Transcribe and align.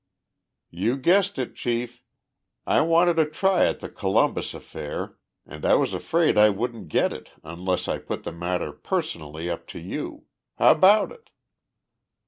"You 0.71 0.97
guessed 0.97 1.37
it, 1.37 1.53
Chief. 1.53 2.03
I 2.65 2.81
wanted 2.81 3.19
a 3.19 3.25
try 3.29 3.65
at 3.65 3.81
the 3.81 3.87
Columbus 3.87 4.55
affair 4.55 5.19
and 5.45 5.63
I 5.63 5.75
was 5.75 5.93
afraid 5.93 6.39
I 6.39 6.49
wouldn't 6.49 6.87
get 6.89 7.13
it 7.13 7.29
unless 7.43 7.87
I 7.87 7.99
put 7.99 8.23
the 8.23 8.31
matter 8.31 8.71
personally 8.71 9.47
up 9.47 9.67
to 9.67 9.79
you. 9.79 10.25
How 10.57 10.73
'bout 10.73 11.11
it?" 11.11 11.29